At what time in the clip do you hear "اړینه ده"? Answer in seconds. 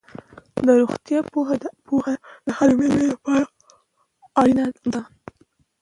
4.39-5.01